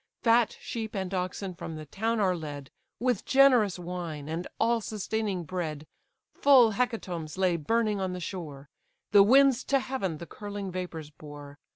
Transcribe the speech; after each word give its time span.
Fat 0.23 0.57
sheep 0.59 0.95
and 0.95 1.13
oxen 1.13 1.53
from 1.53 1.75
the 1.75 1.85
town 1.85 2.19
are 2.19 2.35
led, 2.35 2.71
With 2.99 3.23
generous 3.23 3.77
wine, 3.77 4.27
and 4.27 4.47
all 4.59 4.81
sustaining 4.81 5.43
bread, 5.43 5.85
Full 6.33 6.71
hecatombs 6.71 7.37
lay 7.37 7.55
burning 7.55 8.01
on 8.01 8.13
the 8.13 8.19
shore: 8.19 8.67
The 9.11 9.21
winds 9.21 9.63
to 9.65 9.77
heaven 9.77 10.17
the 10.17 10.25
curling 10.25 10.71
vapours 10.71 11.11
bore. 11.11 11.59